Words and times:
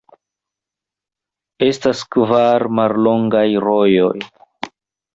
Estas 1.69 2.03
kvar 2.17 2.69
mallongaj 2.81 3.47
rojoj. 3.71 4.15